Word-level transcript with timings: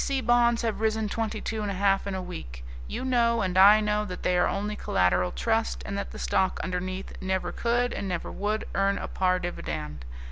'T.C. 0.01 0.19
Bonds 0.21 0.63
have 0.63 0.81
risen 0.81 1.07
twenty 1.07 1.39
two 1.39 1.61
and 1.61 1.69
a 1.69 1.75
half 1.75 2.07
in 2.07 2.15
a 2.15 2.21
week. 2.23 2.65
You 2.87 3.05
know 3.05 3.43
and 3.43 3.55
I 3.55 3.79
know 3.79 4.03
that 4.03 4.23
they 4.23 4.35
are 4.35 4.47
only 4.47 4.75
collateral 4.75 5.31
trust, 5.31 5.83
and 5.85 5.95
that 5.95 6.09
the 6.09 6.17
stock 6.17 6.59
underneath 6.63 7.13
never 7.21 7.51
could 7.51 7.93
and 7.93 8.07
never 8.09 8.31
would 8.31 8.65
earn 8.73 8.97
a 8.97 9.07
par 9.07 9.37
dividend. 9.37 10.03